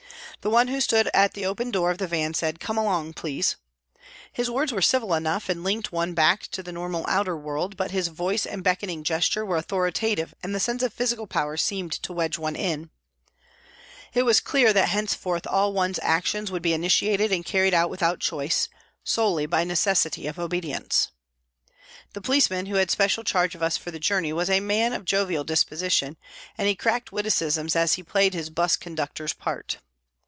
The 0.43 0.49
one 0.49 0.69
who 0.69 0.81
stood 0.81 1.07
at 1.13 1.35
the 1.35 1.45
open 1.45 1.69
door 1.69 1.91
of 1.91 1.99
the 1.99 2.07
van 2.07 2.33
said," 2.33 2.59
Come 2.59 2.75
along, 2.75 3.13
please." 3.13 3.57
His 4.33 4.49
words 4.49 4.71
were 4.71 4.81
civil 4.81 5.13
enough 5.13 5.49
and 5.49 5.63
linked 5.63 5.91
one 5.91 6.15
back 6.15 6.47
to 6.47 6.63
the 6.63 6.71
normal 6.71 7.05
outer 7.07 7.37
world, 7.37 7.77
but 7.77 7.91
his 7.91 8.07
voice 8.07 8.47
and 8.47 8.63
beckoning 8.63 9.03
gesture 9.03 9.45
were 9.45 9.57
authoritative 9.57 10.33
and 10.41 10.55
the 10.55 10.59
sense 10.59 10.81
of 10.81 10.95
physical 10.95 11.27
power 11.27 11.57
seemed 11.57 11.91
to 11.91 12.11
wedge 12.11 12.37
x>ne 12.37 12.57
in. 12.57 12.89
64 12.89 12.93
PRISONS 13.29 13.37
AND 13.37 14.11
PRISONERS 14.11 14.11
It 14.13 14.25
was 14.25 14.39
clear 14.39 14.73
that 14.73 14.89
henceforth 14.89 15.45
all 15.45 15.73
one's 15.73 15.99
actions 16.01 16.49
would 16.49 16.63
be 16.63 16.73
initiated 16.73 17.31
and 17.31 17.45
carried 17.45 17.75
out 17.75 17.91
without 17.91 18.19
choice, 18.19 18.67
solely 19.03 19.45
by 19.45 19.63
necessity 19.63 20.25
of 20.25 20.39
obedience. 20.39 21.11
The 22.13 22.21
policeman 22.21 22.65
who 22.65 22.77
had 22.77 22.89
special 22.89 23.23
charge 23.23 23.53
of 23.53 23.61
us 23.61 23.77
for 23.77 23.91
the 23.91 23.99
journey 23.99 24.33
was 24.33 24.49
a 24.49 24.59
man 24.59 24.93
of 24.93 25.05
jovial 25.05 25.43
disposition, 25.43 26.17
and 26.57 26.67
he 26.67 26.73
cracked 26.73 27.11
witticisms 27.11 27.75
as 27.75 27.93
he 27.93 28.01
played 28.01 28.33
his 28.33 28.49
'bus 28.49 28.75
conductor's 28.75 29.33
part. 29.33 29.77